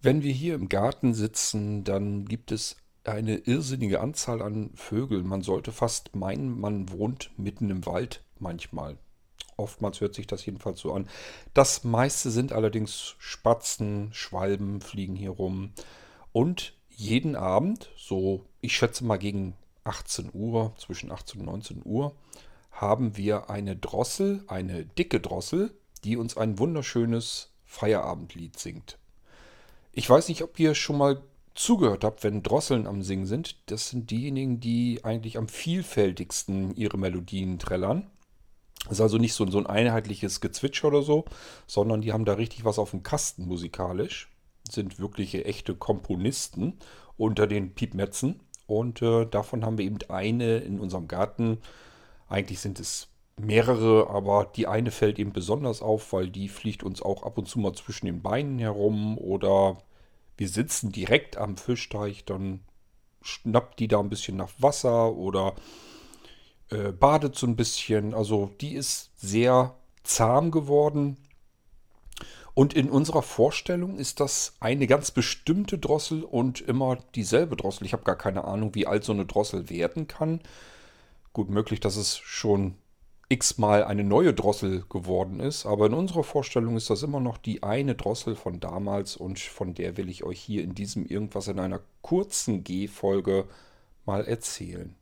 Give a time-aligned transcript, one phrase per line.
[0.00, 5.26] Wenn wir hier im Garten sitzen, dann gibt es eine irrsinnige Anzahl an Vögeln.
[5.26, 8.96] Man sollte fast meinen, man wohnt mitten im Wald manchmal.
[9.56, 11.08] Oftmals hört sich das jedenfalls so an.
[11.52, 15.72] Das meiste sind allerdings Spatzen, Schwalben fliegen hier rum.
[16.30, 22.14] Und jeden Abend, so ich schätze mal gegen 18 Uhr, zwischen 18 und 19 Uhr,
[22.70, 28.97] haben wir eine Drossel, eine dicke Drossel, die uns ein wunderschönes Feierabendlied singt.
[29.92, 31.22] Ich weiß nicht, ob ihr schon mal
[31.54, 33.56] zugehört habt, wenn Drosseln am Singen sind.
[33.70, 38.06] Das sind diejenigen, die eigentlich am vielfältigsten ihre Melodien trällern.
[38.84, 41.24] Das ist also nicht so, ein einheitliches Gezwitscher oder so,
[41.66, 44.30] sondern die haben da richtig was auf dem Kasten musikalisch.
[44.70, 46.78] Sind wirkliche echte Komponisten
[47.16, 48.40] unter den Piepmetzen.
[48.66, 51.58] Und äh, davon haben wir eben eine in unserem Garten.
[52.28, 57.02] Eigentlich sind es mehrere, aber die eine fällt eben besonders auf, weil die fliegt uns
[57.02, 59.78] auch ab und zu mal zwischen den Beinen herum oder
[60.36, 62.60] wir sitzen direkt am Fischteich, dann
[63.22, 65.54] schnappt die da ein bisschen nach Wasser oder
[66.70, 68.14] äh, badet so ein bisschen.
[68.14, 69.74] Also die ist sehr
[70.04, 71.16] zahm geworden.
[72.54, 77.86] Und in unserer Vorstellung ist das eine ganz bestimmte Drossel und immer dieselbe Drossel.
[77.86, 80.40] Ich habe gar keine Ahnung, wie alt so eine Drossel werden kann.
[81.32, 82.74] Gut möglich, dass es schon
[83.28, 87.62] x-mal eine neue Drossel geworden ist, aber in unserer Vorstellung ist das immer noch die
[87.62, 91.60] eine Drossel von damals und von der will ich euch hier in diesem irgendwas in
[91.60, 93.44] einer kurzen G-Folge
[94.06, 94.94] mal erzählen.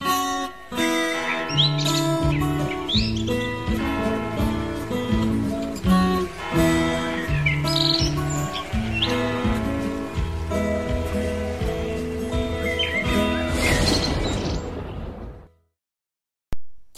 [0.00, 2.13] Musik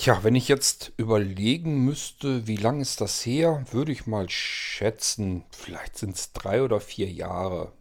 [0.06, 5.44] Tja, wenn ich jetzt überlegen müsste, wie lange ist das her, würde ich mal schätzen,
[5.50, 7.72] vielleicht sind es drei oder vier Jahre.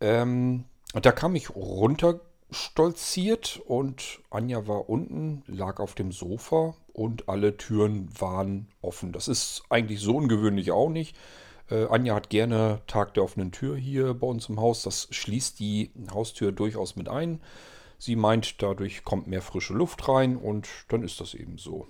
[0.00, 7.58] Ähm, da kam ich runterstolziert und Anja war unten, lag auf dem Sofa und alle
[7.58, 9.12] Türen waren offen.
[9.12, 11.14] Das ist eigentlich so ungewöhnlich auch nicht.
[11.70, 14.82] Äh, Anja hat gerne Tag der offenen Tür hier bei uns im Haus.
[14.82, 17.42] Das schließt die Haustür durchaus mit ein.
[18.04, 21.86] Sie meint, dadurch kommt mehr frische Luft rein und dann ist das eben so.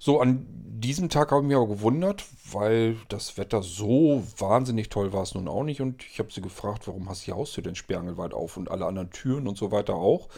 [0.00, 5.12] So, an diesem Tag habe ich mich aber gewundert, weil das Wetter so wahnsinnig toll
[5.12, 5.80] war es nun auch nicht.
[5.80, 8.86] Und ich habe sie gefragt, warum hast du die Haustür denn sperrangelweit auf und alle
[8.86, 10.28] anderen Türen und so weiter auch.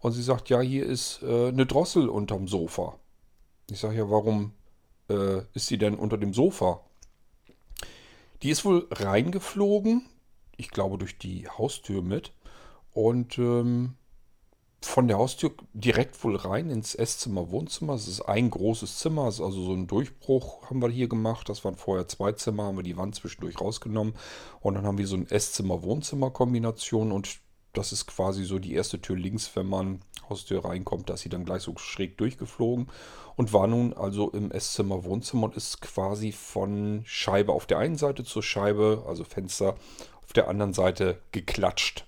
[0.00, 2.98] Und sie sagt, ja, hier ist äh, eine Drossel unterm Sofa.
[3.70, 4.54] Ich sage ja, warum
[5.10, 6.80] äh, ist sie denn unter dem Sofa?
[8.42, 10.06] Die ist wohl reingeflogen,
[10.56, 12.32] ich glaube durch die Haustür mit.
[12.94, 13.96] Und ähm,
[14.84, 17.94] von der Haustür direkt wohl rein ins Esszimmer, Wohnzimmer.
[17.94, 21.48] Es ist ein großes Zimmer, also so ein Durchbruch haben wir hier gemacht.
[21.48, 24.14] Das waren vorher zwei Zimmer, haben wir die Wand zwischendurch rausgenommen.
[24.60, 27.40] Und dann haben wir so ein Esszimmer-Wohnzimmer-Kombination und
[27.72, 31.28] das ist quasi so die erste Tür links, wenn man Haustür reinkommt, da ist sie
[31.28, 32.88] dann gleich so schräg durchgeflogen
[33.36, 37.96] und war nun also im Esszimmer, Wohnzimmer und ist quasi von Scheibe auf der einen
[37.96, 39.74] Seite zur Scheibe, also Fenster,
[40.22, 42.06] auf der anderen Seite geklatscht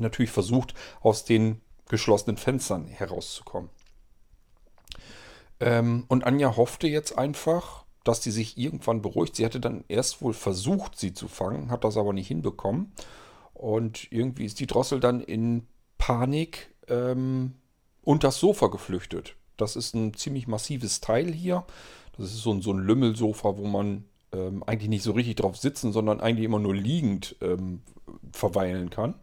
[0.00, 3.70] natürlich versucht, aus den geschlossenen Fenstern herauszukommen.
[5.60, 9.36] Ähm, und Anja hoffte jetzt einfach, dass die sich irgendwann beruhigt.
[9.36, 12.92] Sie hatte dann erst wohl versucht, sie zu fangen, hat das aber nicht hinbekommen.
[13.52, 15.66] Und irgendwie ist die Drossel dann in
[15.98, 17.54] Panik ähm,
[18.02, 19.34] unter das Sofa geflüchtet.
[19.56, 21.64] Das ist ein ziemlich massives Teil hier.
[22.16, 25.56] Das ist so ein, so ein Lümmelsofa, wo man ähm, eigentlich nicht so richtig drauf
[25.56, 27.82] sitzen, sondern eigentlich immer nur liegend ähm,
[28.32, 29.14] verweilen kann.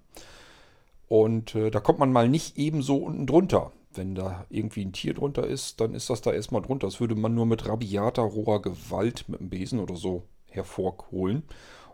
[1.14, 3.72] Und äh, da kommt man mal nicht ebenso unten drunter.
[3.94, 6.88] Wenn da irgendwie ein Tier drunter ist, dann ist das da erstmal drunter.
[6.88, 11.44] Das würde man nur mit rabiater, roher Gewalt mit dem Besen oder so hervorholen.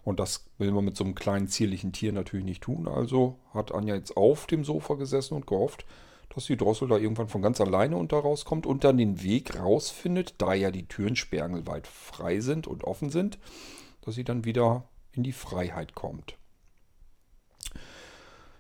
[0.06, 2.88] Und das will man mit so einem kleinen zierlichen Tier natürlich nicht tun.
[2.88, 5.86] Also hat Anja jetzt auf dem Sofa gesessen und gehofft,
[6.34, 10.36] dass die Drossel da irgendwann von ganz alleine unter rauskommt und dann den Weg rausfindet,
[10.38, 13.38] da ja die Türen sperrangelweit frei sind und offen sind,
[14.00, 16.38] dass sie dann wieder in die Freiheit kommt.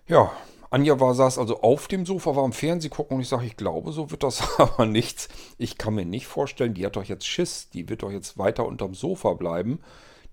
[0.10, 0.32] Ja,
[0.72, 3.58] Anja war, saß also auf dem Sofa, war am Fernseh gucken und ich sage, ich
[3.58, 5.30] glaube, so wird das aber nichts.
[5.60, 8.66] Ich kann mir nicht vorstellen, die hat doch jetzt Schiss, die wird doch jetzt weiter
[8.66, 9.80] unterm Sofa bleiben.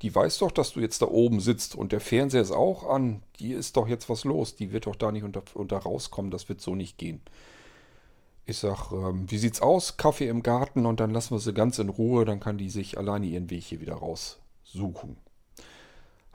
[0.01, 3.23] Die weiß doch, dass du jetzt da oben sitzt und der Fernseher ist auch an.
[3.39, 4.57] Die ist doch jetzt was los.
[4.57, 6.31] Die wird doch da nicht unter, unter rauskommen.
[6.31, 7.21] Das wird so nicht gehen.
[8.47, 9.97] Ich sag, ähm, wie sieht's aus?
[9.99, 12.25] Kaffee im Garten und dann lassen wir sie ganz in Ruhe.
[12.25, 15.17] Dann kann die sich alleine ihren Weg hier wieder raussuchen.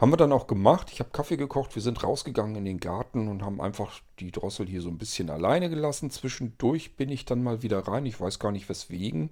[0.01, 0.89] Haben wir dann auch gemacht.
[0.92, 1.75] Ich habe Kaffee gekocht.
[1.75, 5.30] Wir sind rausgegangen in den Garten und haben einfach die Drossel hier so ein bisschen
[5.30, 6.09] alleine gelassen.
[6.09, 8.07] Zwischendurch bin ich dann mal wieder rein.
[8.07, 9.30] Ich weiß gar nicht weswegen.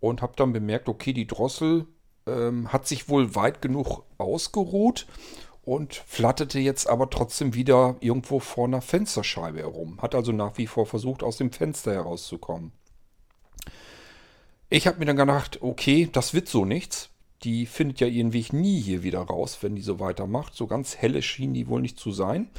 [0.00, 1.86] Und habe dann bemerkt, okay, die Drossel
[2.26, 5.06] ähm, hat sich wohl weit genug ausgeruht.
[5.62, 10.00] und flatterte jetzt aber trotzdem wieder irgendwo vor einer Fensterscheibe herum.
[10.00, 12.72] Hat also nach wie vor versucht, aus dem Fenster herauszukommen.
[14.70, 17.10] Ich habe mir dann gedacht, okay, das wird so nichts.
[17.42, 20.54] Die findet ja ihren Weg nie hier wieder raus, wenn die so weitermacht.
[20.54, 22.50] So ganz helle schien die wohl nicht zu sein.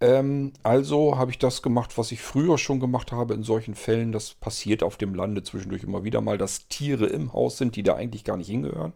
[0.00, 4.12] Ähm, also habe ich das gemacht, was ich früher schon gemacht habe in solchen Fällen.
[4.12, 7.82] Das passiert auf dem Lande zwischendurch immer wieder mal, dass Tiere im Haus sind, die
[7.82, 8.92] da eigentlich gar nicht hingehören.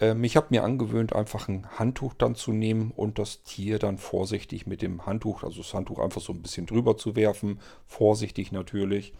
[0.00, 3.98] Ähm, ich habe mir angewöhnt, einfach ein Handtuch dann zu nehmen und das Tier dann
[3.98, 7.60] vorsichtig mit dem Handtuch, also das Handtuch einfach so ein bisschen drüber zu werfen.
[7.86, 9.12] Vorsichtig natürlich,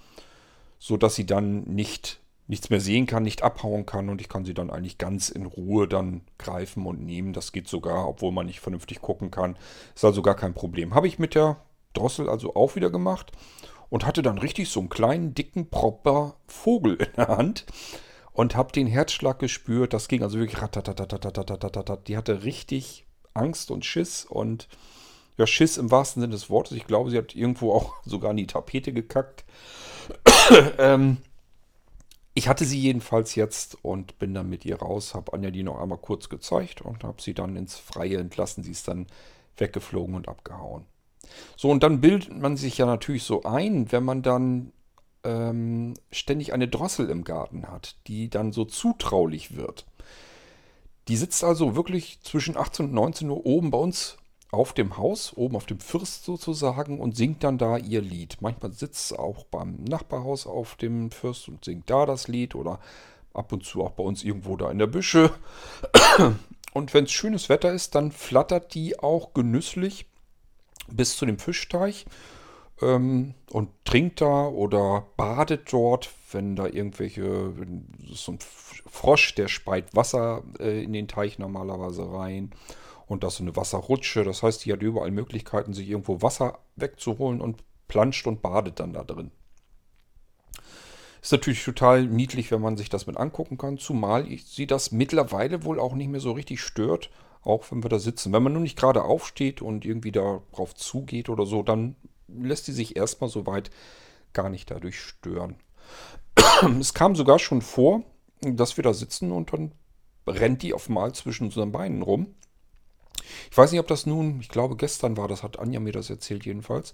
[0.79, 4.44] so dass sie dann nicht nichts mehr sehen kann, nicht abhauen kann und ich kann
[4.44, 7.32] sie dann eigentlich ganz in Ruhe dann greifen und nehmen.
[7.32, 9.56] Das geht sogar, obwohl man nicht vernünftig gucken kann.
[9.94, 10.94] Ist also gar kein Problem.
[10.94, 11.56] Habe ich mit der
[11.94, 13.32] Drossel also auch wieder gemacht
[13.88, 17.64] und hatte dann richtig so einen kleinen, dicken, proper Vogel in der Hand
[18.32, 19.94] und habe den Herzschlag gespürt.
[19.94, 22.08] Das ging also wirklich ratatatatatatatatatat.
[22.08, 24.69] Die hatte richtig Angst und Schiss und
[25.37, 26.76] ja, Schiss im wahrsten Sinne des Wortes.
[26.76, 29.44] Ich glaube, sie hat irgendwo auch sogar in die Tapete gekackt.
[30.79, 31.19] ähm,
[32.35, 35.81] ich hatte sie jedenfalls jetzt und bin dann mit ihr raus, habe Anja die noch
[35.81, 38.65] einmal kurz gezeigt und habe sie dann ins Freie entlassen.
[38.65, 39.07] Sie ist dann
[39.57, 40.85] weggeflogen und abgehauen.
[41.57, 44.73] So, und dann bildet man sich ja natürlich so ein, wenn man dann
[45.23, 49.87] ähm, ständig eine Drossel im Garten hat, die dann so zutraulich wird.
[51.07, 54.17] Die sitzt also wirklich zwischen 18 und 19 Uhr oben bei uns
[54.55, 58.39] auf dem Haus, oben auf dem Fürst sozusagen, und singt dann da ihr Lied.
[58.41, 62.81] Manchmal sitzt sie auch beim Nachbarhaus auf dem Fürst und singt da das Lied oder
[63.33, 65.33] ab und zu auch bei uns irgendwo da in der Büsche.
[66.73, 70.06] Und wenn es schönes Wetter ist, dann flattert die auch genüsslich
[70.89, 72.05] bis zu dem Fischteich
[72.83, 77.53] ähm, und trinkt da oder badet dort, wenn da irgendwelche,
[78.12, 82.51] so ein Frosch, der speit Wasser äh, in den Teich normalerweise rein
[83.06, 84.25] und das ist eine Wasserrutsche.
[84.25, 88.93] Das heißt, die hat überall Möglichkeiten, sich irgendwo Wasser wegzuholen und planscht und badet dann
[88.93, 89.31] da drin.
[91.23, 95.65] Ist natürlich total niedlich, wenn man sich das mit angucken kann, zumal sie das mittlerweile
[95.65, 97.11] wohl auch nicht mehr so richtig stört,
[97.43, 98.33] auch wenn wir da sitzen.
[98.33, 101.97] Wenn man nur nicht gerade aufsteht und irgendwie darauf zugeht oder so, dann
[102.29, 103.71] lässt sie sich erstmal so weit
[104.35, 105.56] gar nicht dadurch stören.
[106.79, 108.03] Es kam sogar schon vor,
[108.43, 109.73] dass wir da sitzen und dann
[110.27, 112.35] rennt die auf mal zwischen unseren Beinen rum.
[113.50, 116.11] Ich weiß nicht, ob das nun, ich glaube gestern war das, hat Anja mir das
[116.11, 116.93] erzählt jedenfalls,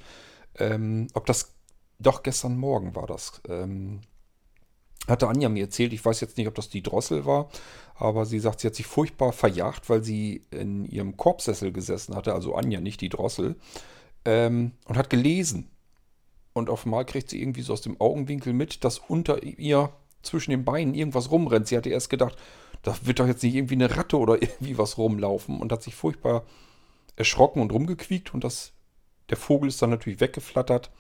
[0.59, 1.55] ähm, ob das,
[1.99, 4.00] doch gestern Morgen war das, ähm,
[5.09, 7.49] hatte Anja mir erzählt, ich weiß jetzt nicht, ob das die Drossel war,
[7.94, 12.35] aber sie sagt, sie hat sich furchtbar verjagt, weil sie in ihrem Korbsessel gesessen hatte,
[12.35, 13.56] also Anja, nicht die Drossel,
[14.25, 15.71] ähm, und hat gelesen.
[16.53, 19.93] Und auf einmal kriegt sie irgendwie so aus dem Augenwinkel mit, dass unter ihr
[20.23, 21.69] zwischen den Beinen irgendwas rumrennt.
[21.69, 22.37] Sie hatte erst gedacht,
[22.82, 25.94] da wird doch jetzt nicht irgendwie eine Ratte oder irgendwie was rumlaufen und hat sich
[25.94, 26.44] furchtbar
[27.17, 28.73] erschrocken und rumgequiekt und das,
[29.29, 30.91] der Vogel ist dann natürlich weggeflattert.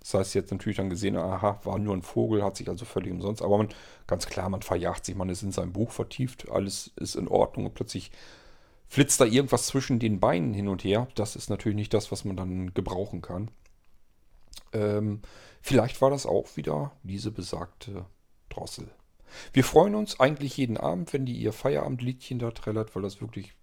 [0.00, 3.12] Das heißt, hat natürlich dann gesehen, aha, war nur ein Vogel, hat sich also völlig
[3.12, 3.42] umsonst.
[3.42, 3.68] Aber man,
[4.06, 7.66] ganz klar, man verjagt sich, man ist in sein Buch vertieft, alles ist in Ordnung
[7.66, 8.10] und plötzlich
[8.86, 11.08] flitzt da irgendwas zwischen den Beinen hin und her.
[11.14, 13.50] Das ist natürlich nicht das, was man dann gebrauchen kann.
[14.72, 15.20] Ähm,
[15.60, 18.06] vielleicht war das auch wieder diese besagte
[18.48, 18.90] Drossel.
[19.52, 23.54] Wir freuen uns eigentlich jeden Abend, wenn die ihr Feierabendliedchen da trällert, weil das wirklich,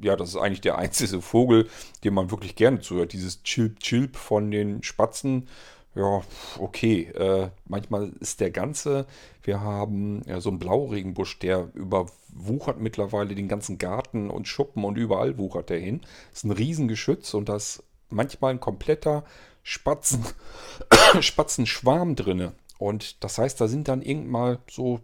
[0.00, 1.68] ja, das ist eigentlich der einzige Vogel,
[2.02, 3.12] dem man wirklich gerne zuhört.
[3.12, 5.48] Dieses Chilp-Chilp von den Spatzen.
[5.94, 6.22] Ja,
[6.58, 7.04] okay.
[7.14, 9.06] Äh, manchmal ist der ganze,
[9.42, 14.96] wir haben ja, so einen Blauregenbusch, der überwuchert mittlerweile den ganzen Garten und Schuppen und
[14.96, 16.00] überall wuchert der hin.
[16.30, 19.24] Das ist ein Riesengeschütz und da ist manchmal ein kompletter
[19.62, 20.24] Spatzen,
[21.20, 22.52] Spatzenschwarm drinne.
[22.78, 25.00] Und das heißt, da sind dann irgendwann mal so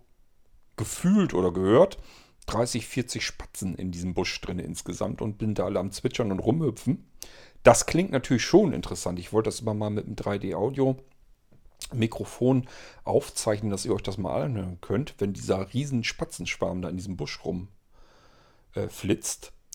[0.77, 1.99] gefühlt oder gehört
[2.47, 6.41] 30, 40 Spatzen in diesem Busch drin insgesamt und bin da alle am Zwitschern und
[6.41, 7.07] rumhüpfen.
[7.63, 9.19] Das klingt natürlich schon interessant.
[9.19, 10.97] Ich wollte das immer mal mit einem 3D-Audio
[11.93, 12.67] Mikrofon
[13.05, 17.17] aufzeichnen, dass ihr euch das mal anhören könnt, wenn dieser riesen Spatzenschwarm da in diesem
[17.17, 17.69] Busch rum
[18.75, 18.89] äh.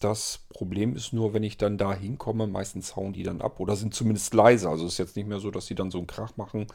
[0.01, 3.75] Das Problem ist nur, wenn ich dann da hinkomme, meistens hauen die dann ab oder
[3.75, 4.69] sind zumindest leise.
[4.69, 6.67] Also ist jetzt nicht mehr so, dass sie dann so einen Krach machen.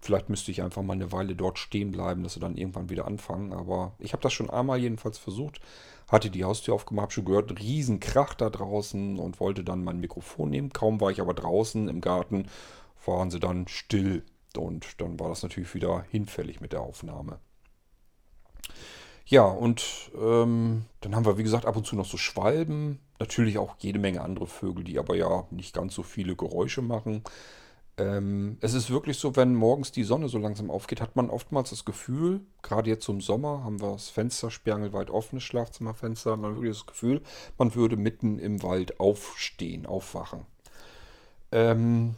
[0.00, 3.06] Vielleicht müsste ich einfach mal eine Weile dort stehen bleiben, dass sie dann irgendwann wieder
[3.06, 3.52] anfangen.
[3.52, 5.60] Aber ich habe das schon einmal jedenfalls versucht.
[6.06, 9.84] Hatte die Haustür aufgemacht, habe schon gehört, einen riesen Krach da draußen und wollte dann
[9.84, 10.72] mein Mikrofon nehmen.
[10.72, 12.46] Kaum war ich aber draußen im Garten,
[13.04, 14.24] waren sie dann still.
[14.56, 17.38] Und dann war das natürlich wieder hinfällig mit der Aufnahme.
[19.26, 22.98] Ja, und ähm, dann haben wir, wie gesagt, ab und zu noch so Schwalben.
[23.20, 27.22] Natürlich auch jede Menge andere Vögel, die aber ja nicht ganz so viele Geräusche machen.
[27.98, 31.70] Ähm, es ist wirklich so, wenn morgens die Sonne so langsam aufgeht, hat man oftmals
[31.70, 36.76] das Gefühl, gerade jetzt im Sommer haben wir das Fenster sperrangelweit offenes Schlafzimmerfenster, man wirklich
[36.76, 37.22] das Gefühl,
[37.58, 40.46] man würde mitten im Wald aufstehen, aufwachen.
[41.50, 42.14] Ähm,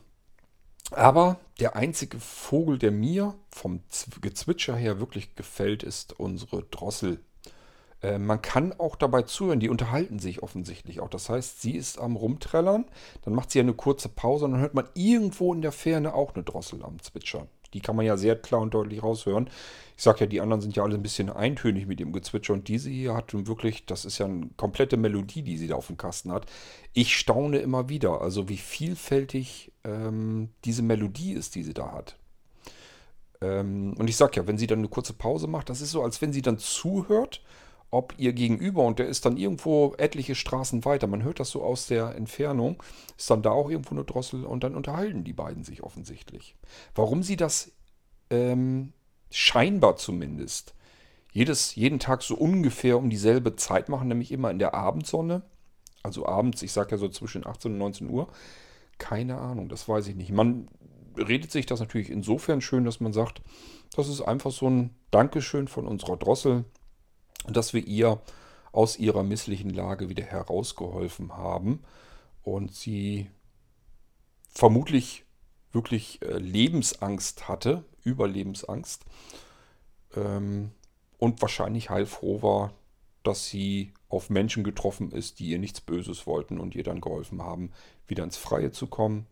[0.90, 3.80] aber der einzige Vogel, der mir vom
[4.20, 7.20] Gezwitscher her wirklich gefällt, ist unsere Drossel.
[8.02, 11.08] Äh, man kann auch dabei zuhören, die unterhalten sich offensichtlich auch.
[11.08, 12.86] Das heißt, sie ist am Rumträllern,
[13.22, 16.34] dann macht sie eine kurze Pause und dann hört man irgendwo in der Ferne auch
[16.34, 17.48] eine Drossel am Zwitschern.
[17.72, 19.48] Die kann man ja sehr klar und deutlich raushören.
[19.96, 22.66] Ich sage ja, die anderen sind ja alle ein bisschen eintönig mit dem Gezwitscher und
[22.66, 25.96] diese hier hat wirklich, das ist ja eine komplette Melodie, die sie da auf dem
[25.96, 26.46] Kasten hat.
[26.94, 32.16] Ich staune immer wieder, also wie vielfältig ähm, diese Melodie ist, die sie da hat.
[33.40, 36.02] Ähm, und ich sage ja, wenn sie dann eine kurze Pause macht, das ist so,
[36.02, 37.40] als wenn sie dann zuhört
[37.90, 41.62] ob ihr Gegenüber, und der ist dann irgendwo etliche Straßen weiter, man hört das so
[41.62, 42.82] aus der Entfernung,
[43.18, 46.56] ist dann da auch irgendwo eine Drossel und dann unterhalten die beiden sich offensichtlich.
[46.94, 47.72] Warum sie das
[48.30, 48.92] ähm,
[49.30, 50.74] scheinbar zumindest
[51.32, 55.42] jedes, jeden Tag so ungefähr um dieselbe Zeit machen, nämlich immer in der Abendsonne,
[56.02, 58.28] also abends, ich sage ja so zwischen 18 und 19 Uhr,
[58.98, 60.30] keine Ahnung, das weiß ich nicht.
[60.30, 60.68] Man
[61.16, 63.42] redet sich das natürlich insofern schön, dass man sagt,
[63.96, 66.64] das ist einfach so ein Dankeschön von unserer Drossel
[67.48, 68.20] dass wir ihr
[68.72, 71.82] aus ihrer misslichen Lage wieder herausgeholfen haben
[72.42, 73.30] und sie
[74.48, 75.24] vermutlich
[75.72, 79.04] wirklich äh, Lebensangst hatte, Überlebensangst
[80.16, 80.70] ähm,
[81.18, 82.72] und wahrscheinlich heilfroh war,
[83.22, 87.42] dass sie auf Menschen getroffen ist, die ihr nichts Böses wollten und ihr dann geholfen
[87.42, 87.70] haben,
[88.06, 89.26] wieder ins Freie zu kommen.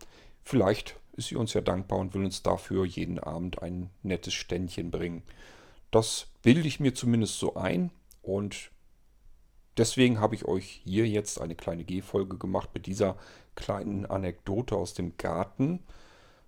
[0.44, 4.90] Vielleicht ist sie uns ja dankbar und will uns dafür jeden Abend ein nettes Ständchen
[4.90, 5.22] bringen.
[5.90, 7.90] Das bilde ich mir zumindest so ein.
[8.28, 8.70] Und
[9.78, 13.16] deswegen habe ich euch hier jetzt eine kleine G-Folge gemacht mit dieser
[13.56, 15.80] kleinen Anekdote aus dem Garten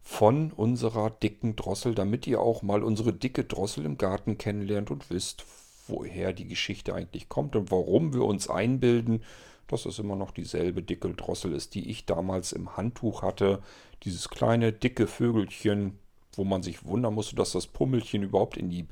[0.03, 5.09] von unserer dicken Drossel, damit ihr auch mal unsere dicke Drossel im Garten kennenlernt und
[5.09, 5.47] wisst,
[5.87, 9.25] woher die Geschichte eigentlich kommt und warum wir uns einbilden,
[9.67, 13.63] dass es immer noch dieselbe dicke Drossel ist, die ich damals im Handtuch hatte.
[14.03, 15.99] Dieses kleine dicke Vögelchen,
[16.35, 18.87] wo man sich wundern musste, dass das Pummelchen überhaupt in die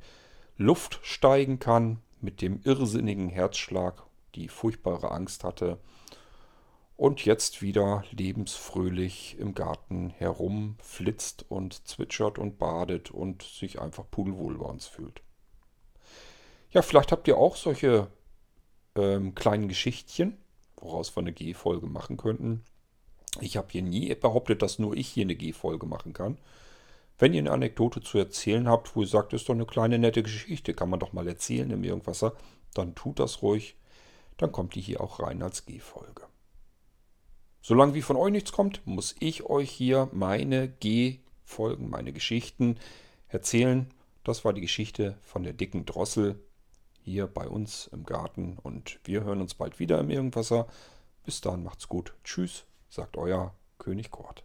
[0.57, 4.03] Luft steigen kann mit dem irrsinnigen Herzschlag,
[4.35, 5.79] die furchtbare Angst hatte
[6.97, 14.59] und jetzt wieder lebensfröhlich im Garten herumflitzt und zwitschert und badet und sich einfach pudelwohl
[14.59, 15.23] bei uns fühlt.
[16.71, 18.09] Ja, vielleicht habt ihr auch solche
[18.97, 20.37] ähm, kleinen Geschichtchen,
[20.77, 22.65] woraus wir eine G-Folge machen könnten.
[23.41, 26.37] Ich habe hier nie behauptet, dass nur ich hier eine G-Folge machen kann.
[27.19, 30.23] Wenn ihr eine Anekdote zu erzählen habt, wo ihr sagt, ist doch eine kleine nette
[30.23, 32.35] Geschichte, kann man doch mal erzählen im Irgendwasser,
[32.75, 33.77] dann tut das ruhig.
[34.37, 36.23] Dann kommt die hier auch rein als G-Folge.
[37.61, 42.77] Solange wie von euch nichts kommt, muss ich euch hier meine G-Folgen, meine Geschichten
[43.27, 43.93] erzählen.
[44.23, 46.41] Das war die Geschichte von der dicken Drossel
[47.03, 50.69] hier bei uns im Garten und wir hören uns bald wieder im Irgendwasser.
[51.25, 52.15] Bis dann, macht's gut.
[52.23, 54.45] Tschüss, sagt euer König Kort.